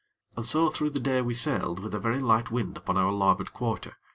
[0.35, 3.53] And so through the day we sailed with a very light wind upon our larboard
[3.53, 3.97] quarter.